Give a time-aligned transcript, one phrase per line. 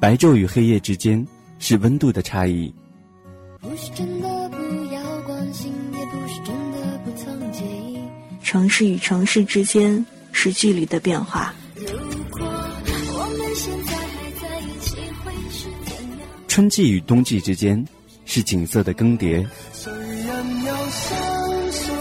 [0.00, 1.26] 白昼与黑夜之间
[1.58, 2.72] 是温度的差异。
[3.60, 7.98] 不是真的不要关心，也不是真的不曾介意。
[8.40, 11.52] 城市与城市之间是距离的变化。
[11.74, 11.84] 如
[12.30, 16.28] 果我们现在还在一起，会是怎样？
[16.46, 17.84] 春季与冬季之间
[18.24, 19.44] 是景色的更迭。
[19.72, 21.92] 谁人又相信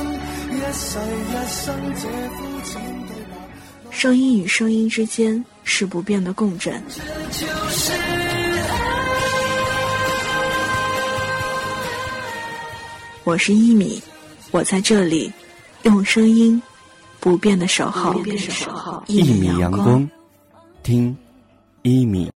[0.52, 3.89] 一世一生这肤浅对白？
[3.89, 6.80] 声音与声音之间是不变的共振。
[13.27, 14.02] 我是一米，
[14.52, 15.30] 我在这里，
[15.84, 16.62] 用声音
[17.20, 18.13] 不变的守候，
[19.08, 20.09] 一米阳光，
[20.81, 21.13] 听
[21.81, 22.31] 一米。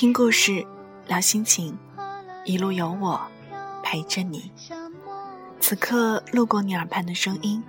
[0.00, 0.66] 听故事，
[1.08, 1.76] 聊心情，
[2.46, 3.20] 一路有我
[3.82, 4.50] 陪着你。
[5.60, 7.62] 此刻路过你耳畔的声音，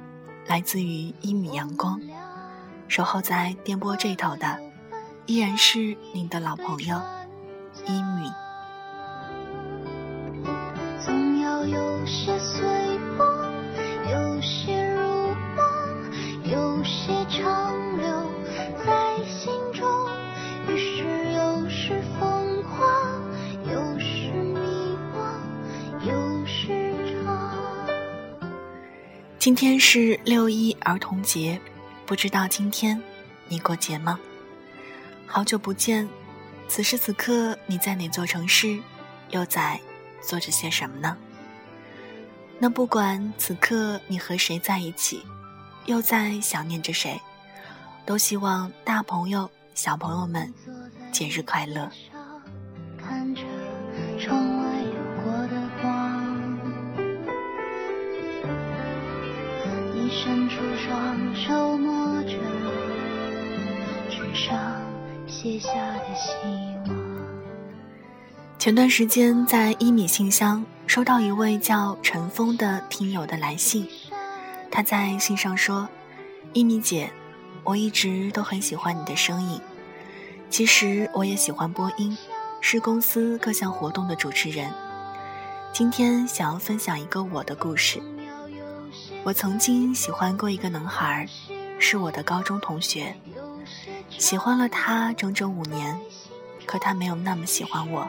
[0.48, 2.00] 来自于一米阳光。
[2.88, 4.58] 守候在电波这头的，
[5.26, 7.02] 依然是您的老朋友
[7.86, 8.32] 一米。
[11.06, 12.62] 总要有些随
[13.18, 13.28] 风，
[14.10, 15.02] 有些如
[15.58, 18.21] 梦，有些长留
[29.42, 31.60] 今天是六一儿童节，
[32.06, 33.02] 不知道今天
[33.48, 34.20] 你过节吗？
[35.26, 36.08] 好久不见，
[36.68, 38.80] 此时此刻你在哪座城市，
[39.32, 39.82] 又在
[40.22, 41.18] 做着些什么呢？
[42.60, 45.24] 那不管此刻你和谁在一起，
[45.88, 47.20] 又在想念着谁，
[48.06, 50.54] 都希望大朋友、小朋友们
[51.12, 51.90] 节日快乐。
[60.24, 62.38] 伸出双手摸着
[64.08, 64.80] 纸上
[65.26, 66.32] 写下的希
[66.88, 66.96] 望。
[68.60, 73.88] 前段时间在一米信箱收到一位叫陈峰的听友的来信，
[74.70, 75.90] 他在信上说
[76.54, 77.10] ：“一米姐，
[77.64, 79.60] 我一直都很喜欢你的声音，
[80.52, 82.16] 其实我也喜欢播音，
[82.62, 84.72] 是公司各项活动的主持人。
[85.74, 88.00] 今天想要分享一个我的故事。
[89.24, 91.28] 我曾经喜欢过一个男孩，
[91.78, 93.16] 是我的高中同学，
[94.10, 96.00] 喜欢了他整整五年，
[96.66, 98.08] 可他没有那么喜欢我。”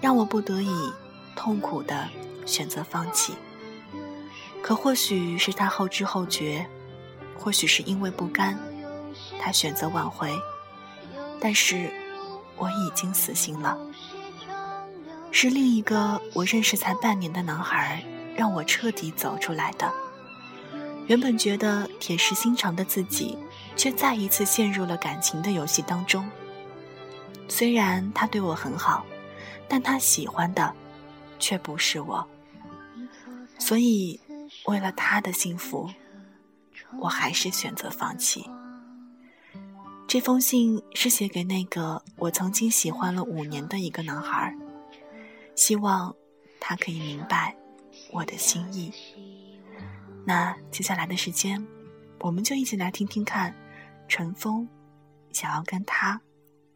[0.00, 0.92] 让我不得已
[1.34, 2.06] 痛苦的
[2.44, 3.34] 选择放弃。
[4.62, 6.66] 可或许是他后知后觉，
[7.38, 8.58] 或许是因为不甘，
[9.40, 10.30] 他选择挽回。
[11.40, 11.90] 但是
[12.56, 13.78] 我已经死心了。
[15.30, 18.04] 是另一个我认识才半年的男孩
[18.36, 19.90] 让我彻底走出来的。
[21.06, 23.38] 原本觉得铁石心肠的自己，
[23.76, 26.28] 却再一次陷入了感情的游戏当中。
[27.48, 29.04] 虽然他对我很好。
[29.66, 30.74] 但他喜欢的，
[31.38, 32.28] 却不是我，
[33.58, 34.20] 所以
[34.66, 35.88] 为了他的幸福，
[37.00, 38.44] 我还是选择放弃。
[40.06, 44.54] 这封信是写给那个我曾经喜欢了五年的一个男孩，
[45.56, 46.14] 希望
[46.60, 47.56] 他可以明白
[48.12, 48.92] 我的心意。
[50.24, 51.64] 那接下来的时间，
[52.20, 53.54] 我们就一起来听听看，
[54.08, 54.68] 陈峰
[55.32, 56.20] 想要跟他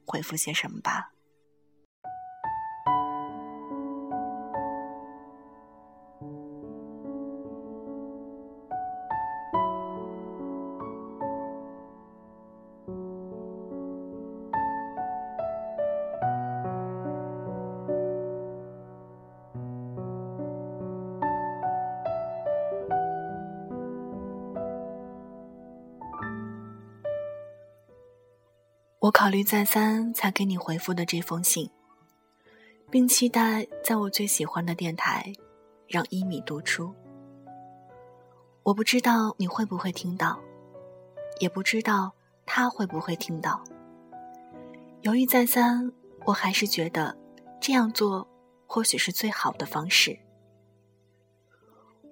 [0.04, 1.12] 回复些什么吧。
[29.08, 31.70] 我考虑再三，才给你回复的这封信，
[32.90, 35.32] 并期待在我最喜欢的电台，
[35.86, 36.94] 让一米读出。
[38.64, 40.38] 我不知道你会不会听到，
[41.40, 42.12] 也不知道
[42.44, 43.64] 他会不会听到。
[45.00, 45.90] 犹豫再三，
[46.26, 47.16] 我还是觉得
[47.62, 48.28] 这样做
[48.66, 50.18] 或许是最好的方式。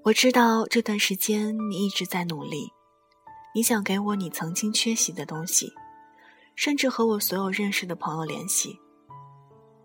[0.04, 2.72] 我知道这段时间你一直在努力，
[3.54, 5.74] 你想给我你曾经缺席的东西，
[6.56, 8.80] 甚至和我所有认识的朋友联系。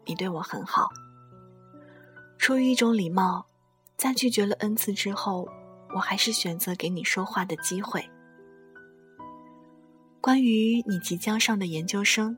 [0.06, 0.90] 你对我很好，
[2.40, 3.46] 出于一种礼貌，
[3.96, 5.48] 在拒绝了 n 次之后，
[5.94, 8.04] 我还是选择给你说话的机会。
[10.20, 12.38] 关于你即将上的研究生，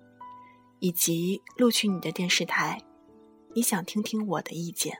[0.79, 2.81] 以及录取你的电视台，
[3.53, 4.97] 你想听听我的意见？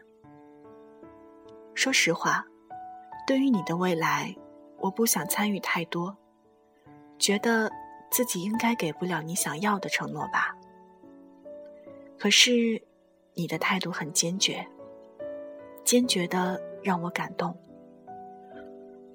[1.74, 2.46] 说实话。
[3.26, 4.36] 对于你的未来，
[4.80, 6.18] 我不想参与太多，
[7.18, 7.72] 觉得
[8.14, 10.56] 自己应该给不了你想要的承诺吧。
[12.20, 12.84] 可是，
[13.34, 14.68] 你的态度很坚决，
[15.84, 17.58] 坚决的让我感动。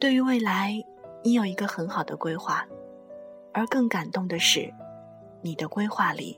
[0.01, 0.75] 对于未来，
[1.23, 2.67] 你有一个很好的规划，
[3.55, 4.75] 而更感动的是，
[5.43, 6.37] 你的规划里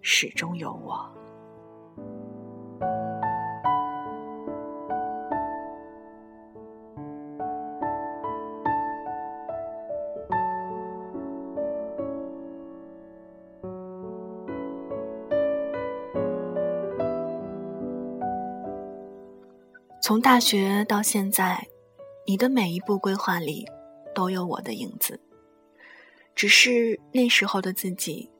[0.00, 1.12] 始终有我。
[20.08, 21.68] 从大学到现在，
[22.26, 23.66] 你的每一步规划里
[24.14, 25.20] 都有我的影子，
[26.34, 28.30] 只是那时候的自己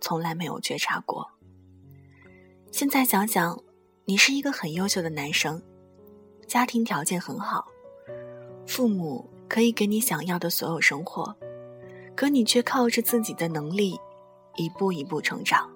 [0.00, 1.28] 从来没有觉察过。
[2.70, 3.60] 现在想想，
[4.04, 5.60] 你是一个很优秀的男生，
[6.46, 7.66] 家庭条件很好，
[8.64, 11.34] 父母可以给你想要的所有生活，
[12.14, 13.98] 可你却靠着自己的能力
[14.54, 15.68] 一步一步成长。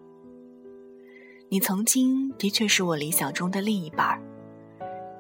[1.49, 4.23] 你曾经的确是我理想中的另一半儿。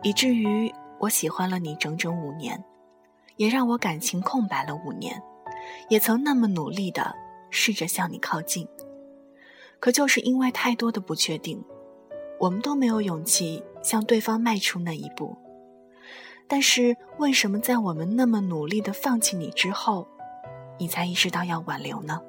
[0.02, 2.62] 以至于我喜欢了你整整五年，
[3.36, 5.22] 也让我感情空白了五年，
[5.88, 7.14] 也曾那么努力的
[7.50, 8.66] 试着向你靠近，
[9.78, 11.62] 可就是因为太多的不确定，
[12.40, 15.36] 我们都没有勇气向对方迈出那一步。
[16.48, 20.08] 但是为什么在我们那么努力的放弃你之后，
[20.78, 22.20] 你才意识到要挽留呢？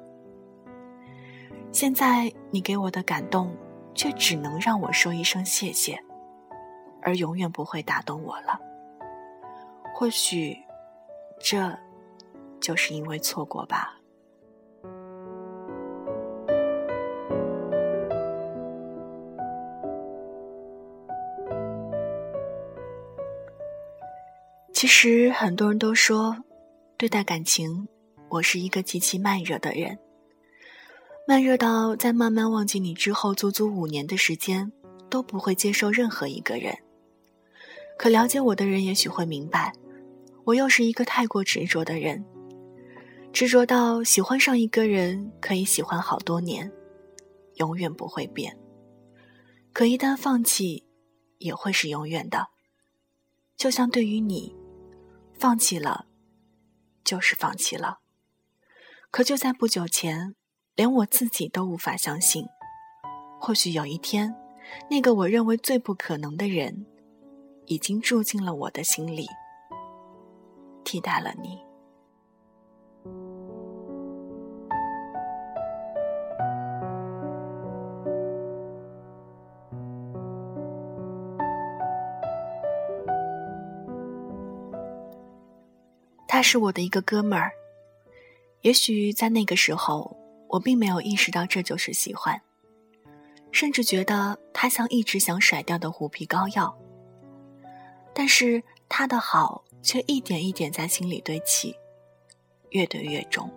[1.72, 3.52] 现在你给我的感动，
[3.94, 6.03] 却只能让我说一声谢谢。
[7.04, 8.58] 而永远不会打动我了。
[9.94, 10.56] 或许，
[11.38, 11.78] 这
[12.60, 14.00] 就是因为错过吧。
[24.72, 26.36] 其实很多人都说，
[26.96, 27.88] 对待感情，
[28.28, 29.98] 我是一个极其慢热的人。
[31.26, 34.72] 慢热到在慢慢忘记你之后，足足五年的时间，
[35.08, 36.76] 都不会接受任何一个人。
[37.96, 39.72] 可了解我的人也许会明白，
[40.44, 42.24] 我又是一个太过执着的人，
[43.32, 46.70] 执着到喜欢上一个人可以喜欢好多年，
[47.54, 48.58] 永远不会变。
[49.72, 50.84] 可一旦放弃，
[51.38, 52.48] 也会是永远的。
[53.56, 54.54] 就像对于你，
[55.38, 56.06] 放弃了，
[57.04, 58.00] 就是放弃了。
[59.10, 60.34] 可就在不久前，
[60.74, 62.46] 连我自己都无法相信，
[63.40, 64.34] 或许有一天，
[64.90, 66.86] 那个我认为最不可能的人。
[67.66, 69.26] 已经住进了我的心里，
[70.84, 71.58] 替代了你。
[86.26, 87.52] 他是我的一个哥们儿，
[88.62, 90.16] 也许在那个时候，
[90.48, 92.40] 我并没有意识到这就是喜欢，
[93.52, 96.76] 甚至觉得他像一直想甩掉的虎皮膏药。
[98.14, 101.74] 但是他的好却一点一点在心里堆砌，
[102.70, 103.50] 越堆越重。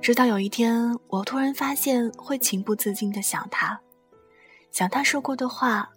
[0.00, 3.80] 直到有一天，我突然发现会情不自禁的想他，
[4.70, 5.90] 想他说过的话，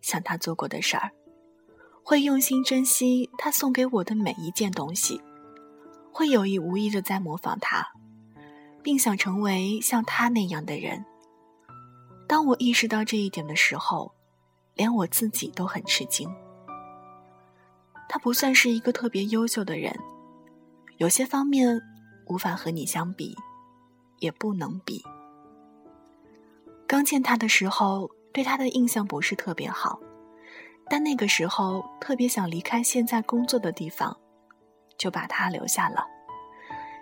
[0.00, 1.12] 想他做过的事儿，
[2.02, 5.20] 会用心珍惜他送给我的每一件东西，
[6.12, 7.86] 会有意无意的在模仿他，
[8.82, 11.04] 并想成为像他那样的人。
[12.26, 14.12] 当我意识到这一点的时候，
[14.74, 16.28] 连我自己都很吃惊。
[18.08, 19.94] 他不算是一个特别优秀的人，
[20.96, 21.80] 有些方面
[22.26, 23.36] 无法和你相比，
[24.18, 25.02] 也不能比。
[26.86, 30.00] 刚见他的时候，对他的印象不是特别好，
[30.88, 34.16] 但那个时候特别想离开现在工作的地方，
[34.96, 36.06] 就把他留下了，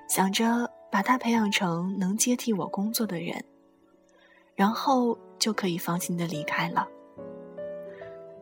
[0.09, 3.45] 想着把他培养成能接替我工作的人，
[4.57, 6.89] 然后就可以放心的离开了。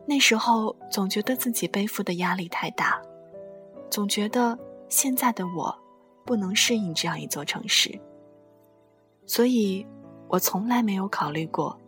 [0.07, 3.01] 那时候总觉得自己背负的压力太大，
[3.89, 4.57] 总觉得
[4.87, 5.75] 现在的我
[6.23, 7.99] 不能适应这样一座城市，
[9.25, 9.85] 所以
[10.27, 11.79] 我从来没有考虑过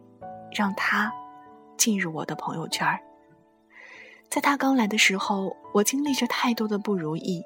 [0.52, 1.14] 让他
[1.78, 3.00] 进入我的朋友圈儿
[4.30, 7.44] 在他刚来的时候，我经历着太多的不如意，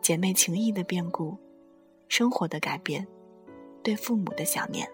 [0.00, 1.36] 姐妹情谊的变故，
[2.08, 3.06] 生活的改变，
[3.82, 4.88] 对父母的想念，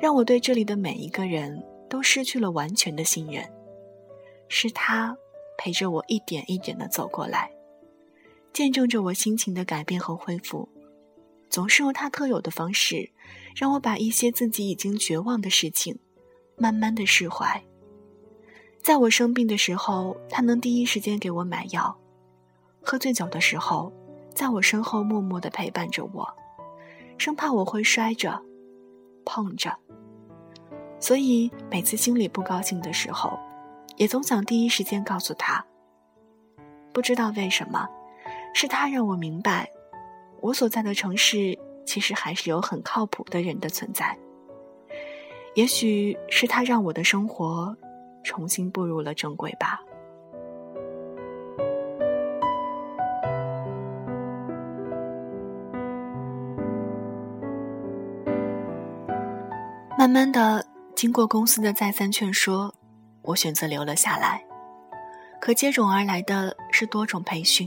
[0.00, 3.48] 让我对这里的每一个人都失去了完全的信任。
[4.52, 5.16] 是他
[5.56, 7.52] 陪着我一点一点的走过来，
[8.52, 10.68] 见证着我心情的改变和恢复，
[11.48, 13.12] 总是用他特有的方式，
[13.54, 16.00] 让我把一些自己已经绝望的事情，
[16.56, 17.62] 慢慢的释怀。
[18.82, 21.94] 在我生病的时候，他能第一时间给我买药；
[22.82, 23.92] 喝醉酒的时候，
[24.34, 26.28] 在我身后默默的陪伴着我，
[27.18, 28.42] 生怕我会摔着、
[29.24, 29.78] 碰着。
[30.98, 33.38] 所以每次心里不高兴的时候。
[34.00, 35.62] 也总想第一时间告诉他。
[36.90, 37.86] 不知道为什么，
[38.54, 39.68] 是他让我明白，
[40.40, 44.16] 我所在的城市其实还是有很靠谱的人的存在。
[45.54, 47.76] 也许是他让我的生活
[48.24, 49.82] 重新步入了正轨吧。
[59.98, 60.64] 慢慢的，
[60.96, 62.74] 经过公司的再三劝说。
[63.22, 64.44] 我选择留了下来，
[65.40, 67.66] 可接踵而来的是多种培训。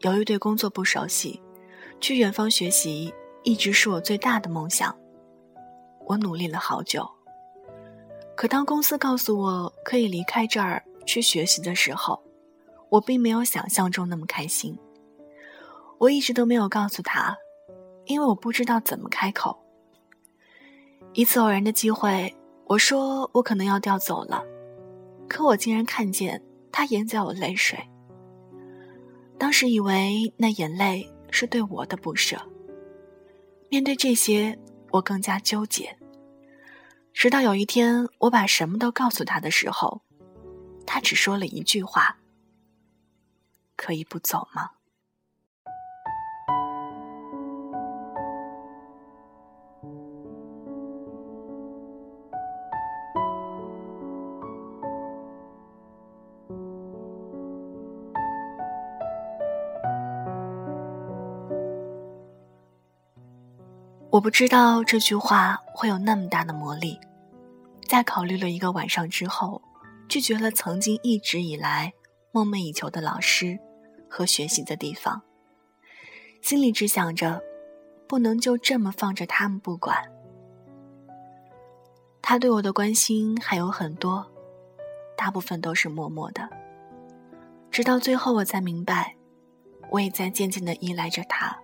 [0.00, 1.42] 由于对工作不熟悉，
[2.00, 4.96] 去远方学习一直是我最大的梦想。
[6.06, 7.08] 我努力了好久，
[8.34, 12.22] 可当公司告诉我可以离开这儿去学习的时候，
[12.88, 14.78] 我并没有想象中那么开心。
[15.98, 17.36] 我一直都没有告诉他，
[18.06, 19.58] 因为我不知道怎么开口。
[21.12, 22.34] 一次偶然的机会。
[22.70, 24.44] 我说我可能要调走了，
[25.28, 27.76] 可我竟然看见他眼角有泪水。
[29.36, 32.40] 当时以为那眼泪是对我的不舍。
[33.68, 34.56] 面对这些，
[34.92, 35.98] 我更加纠结。
[37.12, 40.02] 直到有一天，我把什么都告诉他的时候，
[40.86, 42.18] 他只说了一句话
[43.74, 44.70] ：“可以不走吗？”
[64.20, 67.00] 我不知道这句话会有那么大的魔力，
[67.88, 69.62] 在考虑了一个晚上之后，
[70.10, 71.94] 拒绝了曾经一直以来
[72.30, 73.58] 梦寐以求的老师
[74.10, 75.22] 和学习的地方，
[76.42, 77.42] 心里只想着，
[78.06, 79.96] 不能就这么放着他们不管。
[82.20, 84.30] 他对我的关心还有很多，
[85.16, 86.46] 大部分都是默默的，
[87.70, 89.16] 直到最后我才明白，
[89.88, 91.58] 我也在渐渐的依赖着他。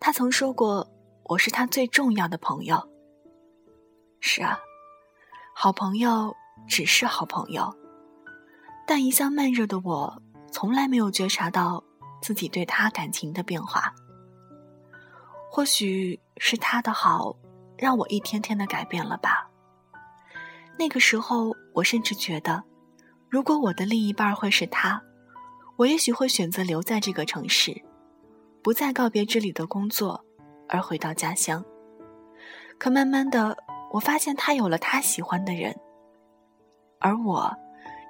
[0.00, 0.84] 他曾说过。
[1.28, 2.88] 我是他最重要的朋友。
[4.18, 4.58] 是啊，
[5.54, 6.34] 好朋友
[6.66, 7.70] 只是好朋友，
[8.86, 11.84] 但一向慢热的我，从来没有觉察到
[12.22, 13.94] 自己对他感情的变化。
[15.50, 17.36] 或许是他的好，
[17.76, 19.50] 让我一天天的改变了吧。
[20.78, 22.64] 那个时候，我甚至觉得，
[23.28, 25.02] 如果我的另一半会是他，
[25.76, 27.84] 我也许会选择留在这个城市，
[28.62, 30.24] 不再告别这里的工作。
[30.68, 31.64] 而回到家乡，
[32.78, 33.56] 可慢慢的，
[33.90, 35.74] 我发现他有了他喜欢的人，
[36.98, 37.50] 而我，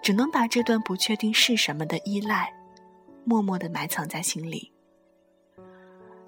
[0.03, 2.53] 只能把这段不确定是什么的依赖，
[3.25, 4.73] 默默的埋藏在心里。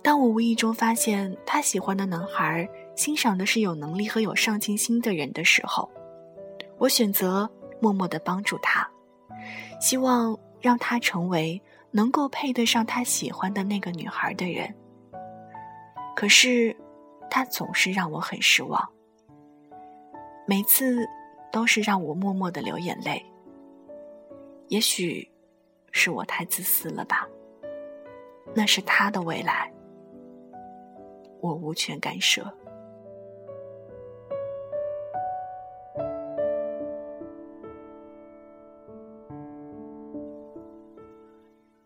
[0.03, 5.91] 当我无意中发现他喜欢的男孩欣赏的是有能力和有上进心的人的时候，
[6.79, 8.89] 我选择默默的帮助他，
[9.81, 11.61] 希望让他成为
[11.91, 14.75] 能够配得上他喜欢的那个女孩的人。
[16.15, 16.77] 可是，
[17.31, 18.87] 他总是让我很失望。
[20.47, 21.09] 每次
[21.51, 23.25] 都是让我默默的流眼泪。
[24.69, 25.29] 也许
[25.93, 27.27] 是我太自私了吧？
[28.55, 29.73] 那是他的未来，
[31.41, 32.43] 我无权干涉。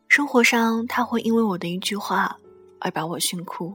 [0.08, 2.38] 生活上，他会因为我的一句话
[2.80, 3.74] 而把我训哭。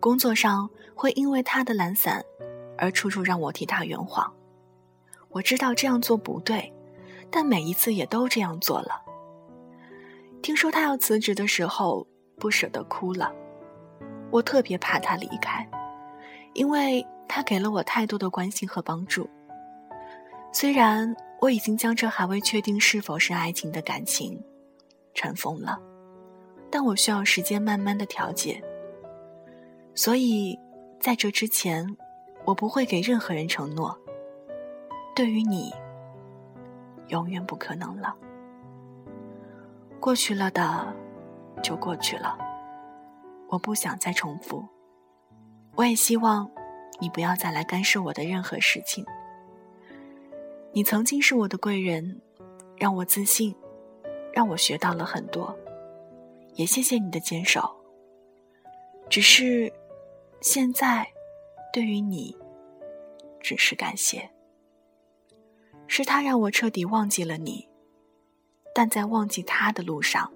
[0.00, 2.24] 工作上会因为他的懒散，
[2.78, 4.32] 而处处让我替他圆谎。
[5.28, 6.72] 我知道这样做不对，
[7.30, 9.02] 但每一次也都这样做了。
[10.42, 12.06] 听说他要辞职的时候，
[12.38, 13.30] 不舍得哭了。
[14.30, 15.68] 我特别怕他离开，
[16.54, 19.28] 因为他给了我太多的关心和帮助。
[20.50, 24.42] 虽然我已经将这还未确定是否是爱情的感情
[25.14, 25.78] 尘封了，
[26.70, 28.62] 但我需要时间慢慢的调节。
[30.02, 30.58] 所以，
[30.98, 31.86] 在这之前，
[32.46, 33.94] 我不会给任何人承诺。
[35.14, 35.70] 对于你，
[37.08, 38.16] 永远不可能了。
[40.00, 40.96] 过去了的，
[41.62, 42.38] 就过去了。
[43.50, 44.66] 我不想再重复。
[45.74, 46.50] 我也希望
[46.98, 49.04] 你不要再来干涉我的任何事情。
[50.72, 52.22] 你曾经是我的贵人，
[52.74, 53.54] 让我自信，
[54.32, 55.54] 让我学到了很多。
[56.54, 57.76] 也谢谢你的坚守。
[59.10, 59.70] 只是，
[60.42, 61.06] 现在，
[61.70, 62.34] 对于你，
[63.40, 64.28] 只是感谢。
[65.86, 67.68] 是他让我彻底忘记了你，
[68.74, 70.32] 但在忘记他的路上，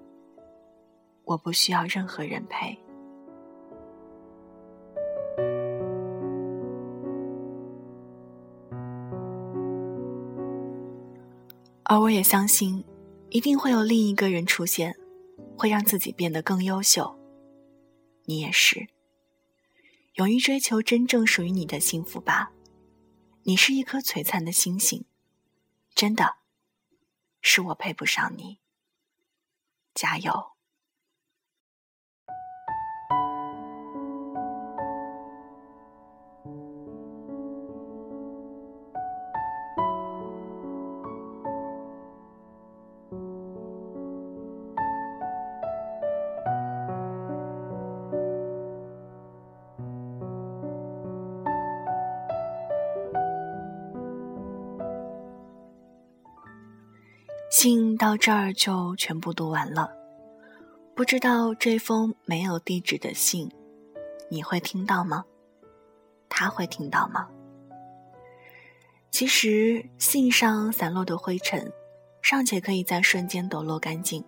[1.25, 2.79] 我不需要任何人陪。
[11.85, 12.85] 而我也相信，
[13.31, 14.95] 一定会有另一个人出现，
[15.57, 17.19] 会让自己变得更优秀。
[18.25, 18.87] 你也是，
[20.15, 22.53] 勇于追求真正属于你的幸福吧。
[23.43, 25.05] 你是一颗璀璨的星星。
[25.93, 26.37] 真的，
[27.41, 28.61] 是我配不上你。
[29.93, 30.54] 加油！
[57.65, 59.91] 信到这儿就全部读完了，
[60.95, 63.51] 不知道这封没有地址的信，
[64.29, 65.25] 你会听到吗？
[66.29, 67.27] 他会听到吗？
[69.11, 71.73] 其实信上散落的灰尘，
[72.21, 74.23] 尚且可以在瞬间抖落干净，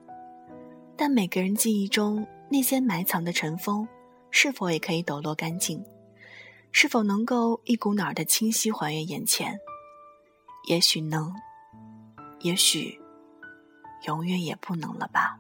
[0.97, 3.87] 但每个人记忆中那些埋藏的尘封，
[4.31, 5.85] 是否也可以抖落干净？
[6.73, 9.61] 是否能够一股脑儿的清晰还原眼前？
[10.69, 11.31] 也许能，
[12.41, 12.99] 也许。
[14.07, 15.39] 永远也不能了吧。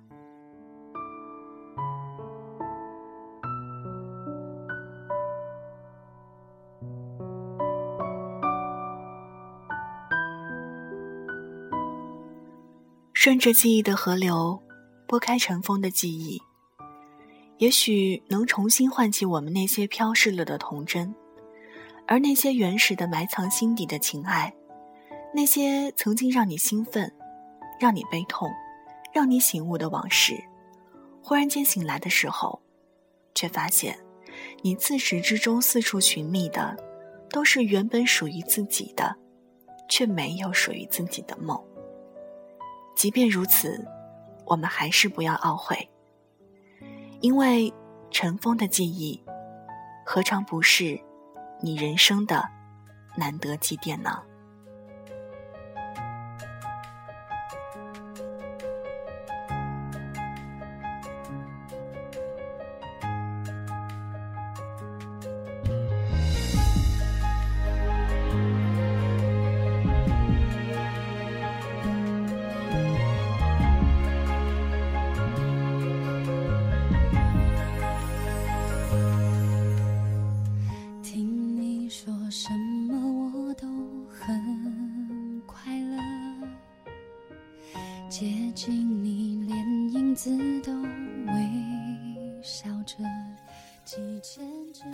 [13.12, 14.62] 顺着记忆的河流，
[15.09, 16.40] 拨开尘封的记忆，
[17.59, 21.12] 也许能重新唤起我们那些飘逝了的童真，
[22.07, 24.55] 而那些原始的埋藏心底的情爱，
[25.35, 27.12] 那些曾经让你兴奋。
[27.78, 28.50] 让你悲痛，
[29.12, 30.42] 让你醒悟的往事，
[31.22, 32.60] 忽然间醒来的时候，
[33.34, 33.98] 却发现，
[34.62, 36.76] 你自始至终四处寻觅的，
[37.30, 39.16] 都是原本属于自己的，
[39.88, 41.62] 却没有属于自己的梦。
[42.94, 43.86] 即便如此，
[44.46, 45.88] 我们还是不要懊悔，
[47.20, 47.72] 因为
[48.10, 49.22] 尘封的记忆，
[50.04, 50.98] 何尝不是
[51.60, 52.48] 你人生的
[53.16, 54.22] 难得积淀呢？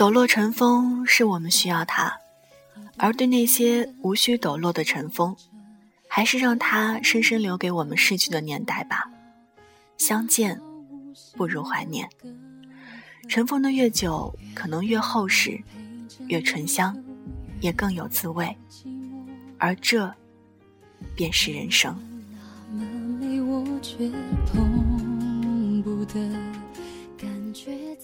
[0.03, 2.19] 抖落尘封是我们需要它，
[2.97, 5.37] 而对那些无需抖落的尘封，
[6.09, 9.09] 还是让它深深留给我们逝去的年代吧。
[9.99, 10.61] 相见
[11.37, 12.09] 不如怀念，
[13.29, 15.62] 尘封的越久，可能越厚实，
[16.27, 17.01] 越醇香，
[17.61, 18.57] 也更有滋味。
[19.57, 20.12] 而这，
[21.15, 21.97] 便是人生。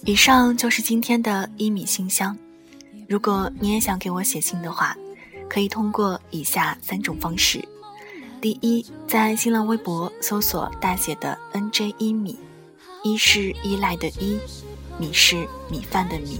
[0.08, 2.34] 以上就是今天的一米信箱。
[3.06, 4.96] 如果你也想给我写信的话，
[5.50, 7.62] 可以通过以下三种方式：
[8.40, 12.38] 第一，在新浪微博搜索大写的 NJ 一米，
[13.04, 14.38] 一是依赖的依，
[14.98, 16.38] 米是米饭的米；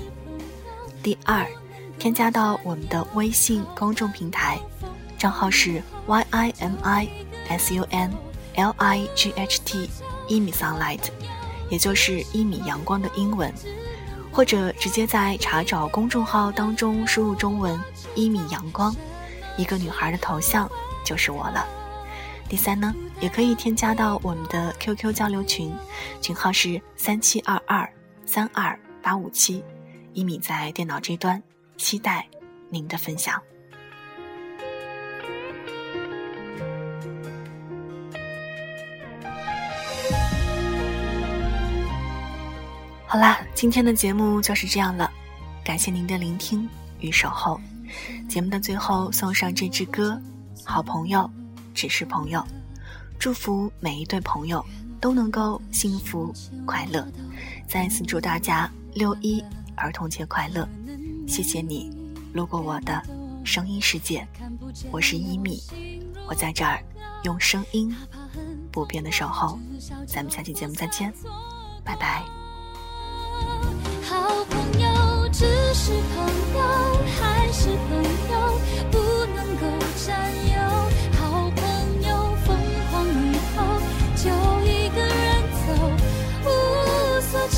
[1.02, 1.46] 第二，
[1.98, 4.58] 添加到我们的微信公众平台，
[5.18, 7.06] 账号是 Y I M I
[7.48, 8.14] S U N
[8.54, 9.90] L I G H T
[10.26, 11.10] 一米 sunlight。
[11.70, 13.52] 也就是一米阳光的英文，
[14.32, 17.78] 或者直接在查找公众号当中输入中文
[18.14, 18.94] “一米阳光”，
[19.56, 20.70] 一个女孩的头像
[21.04, 21.66] 就是我了。
[22.48, 25.70] 第三呢，也可以添加到我们的 QQ 交流群，
[26.20, 27.86] 群号是三七二二
[28.24, 29.62] 三二八五七，
[30.14, 31.42] 一米在电脑这端，
[31.76, 32.26] 期待
[32.70, 33.38] 您的分享。
[43.10, 45.10] 好啦，今天的节目就是这样了，
[45.64, 46.68] 感谢您的聆听
[47.00, 47.58] 与守候。
[48.28, 50.20] 节目的最后送上这支歌，
[50.62, 51.28] 《好朋友
[51.72, 52.38] 只是朋友》，
[53.18, 54.62] 祝福每一对朋友
[55.00, 56.34] 都能够幸福
[56.66, 57.02] 快乐。
[57.66, 59.42] 再次祝大家六一
[59.74, 60.68] 儿童节快乐！
[61.26, 61.90] 谢谢你
[62.34, 63.02] 路过我的
[63.42, 64.28] 声音世界，
[64.90, 65.62] 我是一米，
[66.28, 66.78] 我在这儿
[67.24, 67.90] 用声音
[68.70, 69.58] 不变的守候。
[70.06, 71.10] 咱们下期节目再见，
[71.82, 72.22] 拜拜。
[75.80, 76.58] 是朋友，
[77.18, 78.34] 还是朋友
[78.90, 78.98] 不
[79.34, 79.62] 能够
[80.04, 80.06] 占
[80.44, 80.58] 有。
[81.16, 81.20] 好
[81.54, 81.62] 朋
[82.02, 82.08] 友
[82.44, 82.46] 疯
[82.90, 83.56] 狂以后
[84.16, 84.24] 就
[84.66, 85.16] 一个人
[85.54, 85.66] 走，
[86.44, 86.46] 无
[87.20, 87.56] 所求。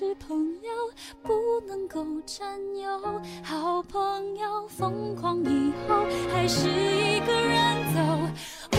[0.00, 0.70] 是朋友
[1.22, 3.20] 不能够占有。
[3.42, 8.00] 好朋友疯狂以后，还是一个人走。
[8.70, 8.78] 不